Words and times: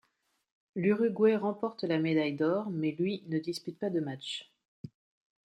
L'Uruguay 0.75 1.35
remporte 1.35 1.83
la 1.83 1.99
médaille 1.99 2.33
d'or 2.35 2.71
mais 2.71 2.89
lui 2.93 3.21
ne 3.27 3.37
dispute 3.37 3.77
pas 3.77 3.91
de 3.91 3.99
match. 3.99 4.51